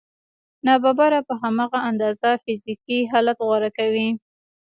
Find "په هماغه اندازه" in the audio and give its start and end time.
1.27-2.29